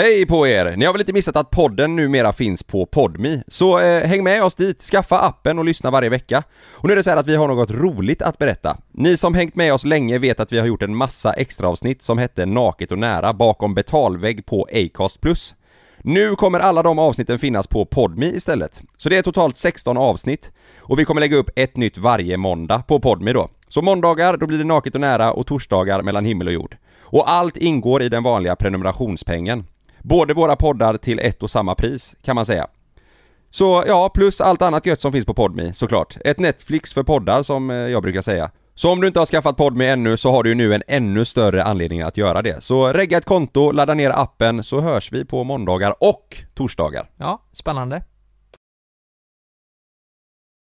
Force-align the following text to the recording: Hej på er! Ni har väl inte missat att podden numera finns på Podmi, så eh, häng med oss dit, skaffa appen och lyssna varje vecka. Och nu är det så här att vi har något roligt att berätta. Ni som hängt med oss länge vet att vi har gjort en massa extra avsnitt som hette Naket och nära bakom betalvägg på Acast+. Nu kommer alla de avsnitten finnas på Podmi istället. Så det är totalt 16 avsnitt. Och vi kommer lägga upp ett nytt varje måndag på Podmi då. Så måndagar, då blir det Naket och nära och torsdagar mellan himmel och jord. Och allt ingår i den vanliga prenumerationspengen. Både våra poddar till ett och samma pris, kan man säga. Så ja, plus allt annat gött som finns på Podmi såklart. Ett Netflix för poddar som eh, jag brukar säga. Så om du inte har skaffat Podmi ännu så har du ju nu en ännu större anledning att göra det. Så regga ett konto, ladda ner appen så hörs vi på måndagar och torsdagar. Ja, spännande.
Hej 0.00 0.26
på 0.26 0.46
er! 0.46 0.76
Ni 0.76 0.84
har 0.84 0.92
väl 0.92 1.00
inte 1.00 1.12
missat 1.12 1.36
att 1.36 1.50
podden 1.50 1.96
numera 1.96 2.32
finns 2.32 2.62
på 2.62 2.86
Podmi, 2.86 3.42
så 3.48 3.78
eh, 3.78 4.06
häng 4.06 4.24
med 4.24 4.44
oss 4.44 4.54
dit, 4.54 4.82
skaffa 4.82 5.18
appen 5.18 5.58
och 5.58 5.64
lyssna 5.64 5.90
varje 5.90 6.08
vecka. 6.08 6.42
Och 6.70 6.88
nu 6.88 6.92
är 6.92 6.96
det 6.96 7.02
så 7.02 7.10
här 7.10 7.16
att 7.16 7.26
vi 7.26 7.36
har 7.36 7.48
något 7.48 7.70
roligt 7.70 8.22
att 8.22 8.38
berätta. 8.38 8.76
Ni 8.92 9.16
som 9.16 9.34
hängt 9.34 9.54
med 9.54 9.74
oss 9.74 9.84
länge 9.84 10.18
vet 10.18 10.40
att 10.40 10.52
vi 10.52 10.58
har 10.58 10.66
gjort 10.66 10.82
en 10.82 10.96
massa 10.96 11.32
extra 11.32 11.68
avsnitt 11.68 12.02
som 12.02 12.18
hette 12.18 12.46
Naket 12.46 12.92
och 12.92 12.98
nära 12.98 13.32
bakom 13.32 13.74
betalvägg 13.74 14.46
på 14.46 14.68
Acast+. 14.72 15.54
Nu 15.98 16.34
kommer 16.34 16.60
alla 16.60 16.82
de 16.82 16.98
avsnitten 16.98 17.38
finnas 17.38 17.66
på 17.66 17.84
Podmi 17.84 18.26
istället. 18.26 18.82
Så 18.96 19.08
det 19.08 19.16
är 19.16 19.22
totalt 19.22 19.56
16 19.56 19.96
avsnitt. 19.96 20.52
Och 20.78 20.98
vi 20.98 21.04
kommer 21.04 21.20
lägga 21.20 21.36
upp 21.36 21.50
ett 21.56 21.76
nytt 21.76 21.98
varje 21.98 22.36
måndag 22.36 22.78
på 22.78 23.00
Podmi 23.00 23.32
då. 23.32 23.48
Så 23.68 23.82
måndagar, 23.82 24.36
då 24.36 24.46
blir 24.46 24.58
det 24.58 24.64
Naket 24.64 24.94
och 24.94 25.00
nära 25.00 25.32
och 25.32 25.46
torsdagar 25.46 26.02
mellan 26.02 26.24
himmel 26.24 26.46
och 26.46 26.52
jord. 26.52 26.76
Och 27.00 27.30
allt 27.30 27.56
ingår 27.56 28.02
i 28.02 28.08
den 28.08 28.22
vanliga 28.22 28.56
prenumerationspengen. 28.56 29.64
Både 30.02 30.34
våra 30.34 30.56
poddar 30.56 30.96
till 30.96 31.18
ett 31.18 31.42
och 31.42 31.50
samma 31.50 31.74
pris, 31.74 32.16
kan 32.22 32.34
man 32.36 32.46
säga. 32.46 32.66
Så 33.50 33.84
ja, 33.86 34.10
plus 34.14 34.40
allt 34.40 34.62
annat 34.62 34.86
gött 34.86 35.00
som 35.00 35.12
finns 35.12 35.26
på 35.26 35.34
Podmi 35.34 35.72
såklart. 35.72 36.16
Ett 36.24 36.38
Netflix 36.38 36.92
för 36.92 37.02
poddar 37.02 37.42
som 37.42 37.70
eh, 37.70 37.76
jag 37.76 38.02
brukar 38.02 38.20
säga. 38.20 38.50
Så 38.74 38.90
om 38.92 39.00
du 39.00 39.06
inte 39.06 39.18
har 39.18 39.26
skaffat 39.26 39.56
Podmi 39.56 39.86
ännu 39.86 40.16
så 40.16 40.30
har 40.30 40.42
du 40.42 40.48
ju 40.48 40.54
nu 40.54 40.74
en 40.74 40.82
ännu 40.88 41.24
större 41.24 41.64
anledning 41.64 42.02
att 42.02 42.16
göra 42.16 42.42
det. 42.42 42.62
Så 42.62 42.88
regga 42.88 43.18
ett 43.18 43.24
konto, 43.24 43.70
ladda 43.70 43.94
ner 43.94 44.10
appen 44.10 44.64
så 44.64 44.80
hörs 44.80 45.12
vi 45.12 45.24
på 45.24 45.44
måndagar 45.44 45.94
och 46.00 46.36
torsdagar. 46.54 47.10
Ja, 47.16 47.42
spännande. 47.52 48.02